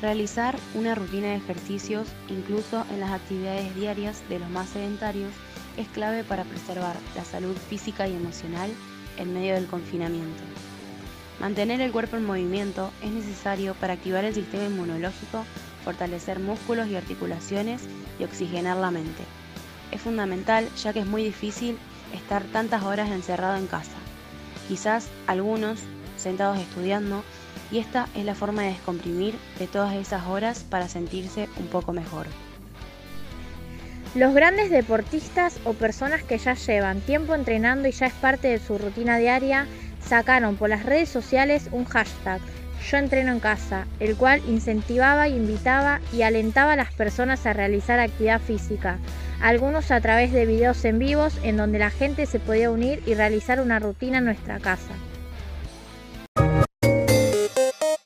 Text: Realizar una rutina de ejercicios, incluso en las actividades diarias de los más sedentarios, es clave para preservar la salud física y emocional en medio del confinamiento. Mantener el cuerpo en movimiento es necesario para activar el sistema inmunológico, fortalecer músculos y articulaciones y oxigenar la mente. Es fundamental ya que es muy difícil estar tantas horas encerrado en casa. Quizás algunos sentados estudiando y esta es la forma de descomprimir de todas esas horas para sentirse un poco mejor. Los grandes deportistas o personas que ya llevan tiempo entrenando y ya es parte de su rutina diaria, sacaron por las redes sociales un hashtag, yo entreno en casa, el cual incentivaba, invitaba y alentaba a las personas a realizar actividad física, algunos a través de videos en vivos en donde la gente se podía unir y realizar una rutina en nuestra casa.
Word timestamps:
Realizar 0.00 0.56
una 0.74 0.94
rutina 0.94 1.28
de 1.28 1.36
ejercicios, 1.36 2.08
incluso 2.28 2.84
en 2.90 3.00
las 3.00 3.12
actividades 3.12 3.74
diarias 3.74 4.22
de 4.28 4.38
los 4.38 4.50
más 4.50 4.68
sedentarios, 4.70 5.32
es 5.76 5.88
clave 5.88 6.24
para 6.24 6.44
preservar 6.44 6.96
la 7.16 7.24
salud 7.24 7.56
física 7.56 8.06
y 8.06 8.14
emocional 8.14 8.70
en 9.16 9.32
medio 9.32 9.54
del 9.54 9.66
confinamiento. 9.66 10.42
Mantener 11.40 11.80
el 11.80 11.92
cuerpo 11.92 12.16
en 12.16 12.24
movimiento 12.24 12.90
es 13.02 13.10
necesario 13.10 13.74
para 13.74 13.94
activar 13.94 14.24
el 14.24 14.34
sistema 14.34 14.64
inmunológico, 14.64 15.44
fortalecer 15.84 16.38
músculos 16.38 16.88
y 16.88 16.96
articulaciones 16.96 17.82
y 18.18 18.24
oxigenar 18.24 18.76
la 18.76 18.90
mente. 18.90 19.22
Es 19.90 20.00
fundamental 20.00 20.68
ya 20.82 20.92
que 20.92 21.00
es 21.00 21.06
muy 21.06 21.24
difícil 21.24 21.78
estar 22.12 22.44
tantas 22.44 22.82
horas 22.82 23.10
encerrado 23.10 23.56
en 23.56 23.66
casa. 23.66 23.96
Quizás 24.68 25.08
algunos 25.26 25.80
sentados 26.16 26.58
estudiando 26.58 27.22
y 27.70 27.78
esta 27.78 28.08
es 28.14 28.24
la 28.24 28.34
forma 28.34 28.62
de 28.62 28.68
descomprimir 28.68 29.34
de 29.58 29.66
todas 29.66 29.94
esas 29.94 30.26
horas 30.26 30.64
para 30.68 30.88
sentirse 30.88 31.48
un 31.58 31.66
poco 31.66 31.92
mejor. 31.92 32.26
Los 34.14 34.32
grandes 34.32 34.70
deportistas 34.70 35.58
o 35.64 35.72
personas 35.72 36.22
que 36.22 36.38
ya 36.38 36.54
llevan 36.54 37.00
tiempo 37.00 37.34
entrenando 37.34 37.88
y 37.88 37.92
ya 37.92 38.06
es 38.06 38.14
parte 38.14 38.48
de 38.48 38.60
su 38.60 38.78
rutina 38.78 39.18
diaria, 39.18 39.66
sacaron 40.00 40.56
por 40.56 40.68
las 40.68 40.84
redes 40.84 41.08
sociales 41.08 41.68
un 41.72 41.84
hashtag, 41.84 42.40
yo 42.88 42.98
entreno 42.98 43.32
en 43.32 43.40
casa, 43.40 43.86
el 43.98 44.16
cual 44.16 44.40
incentivaba, 44.46 45.28
invitaba 45.28 46.00
y 46.12 46.22
alentaba 46.22 46.74
a 46.74 46.76
las 46.76 46.92
personas 46.92 47.44
a 47.46 47.54
realizar 47.54 47.98
actividad 47.98 48.40
física, 48.40 48.98
algunos 49.40 49.90
a 49.90 50.00
través 50.00 50.32
de 50.32 50.46
videos 50.46 50.84
en 50.84 50.98
vivos 50.98 51.38
en 51.42 51.56
donde 51.56 51.78
la 51.78 51.90
gente 51.90 52.26
se 52.26 52.38
podía 52.38 52.70
unir 52.70 53.02
y 53.06 53.14
realizar 53.14 53.60
una 53.60 53.78
rutina 53.78 54.18
en 54.18 54.26
nuestra 54.26 54.58
casa. 54.58 54.94